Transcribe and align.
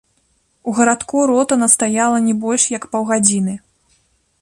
У 0.71 0.73
гарадку 0.77 1.27
рота 1.31 1.55
настаяла 1.65 2.17
не 2.29 2.35
больш, 2.47 2.67
як 2.79 2.83
паўгадзіны. 2.97 3.53